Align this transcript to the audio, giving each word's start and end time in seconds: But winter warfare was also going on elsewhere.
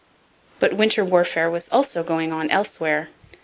But 0.59 0.73
winter 0.73 1.05
warfare 1.05 1.47
was 1.47 1.69
also 1.69 2.01
going 2.01 2.31
on 2.33 2.49
elsewhere. 2.49 3.09